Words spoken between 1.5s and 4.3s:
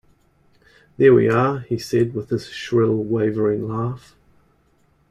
he said, with his shrill, wavering laugh.